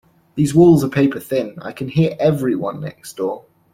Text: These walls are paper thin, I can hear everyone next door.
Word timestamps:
These 0.33 0.55
walls 0.55 0.83
are 0.83 0.89
paper 0.89 1.19
thin, 1.19 1.57
I 1.61 1.73
can 1.73 1.87
hear 1.87 2.15
everyone 2.19 2.81
next 2.81 3.17
door. 3.17 3.45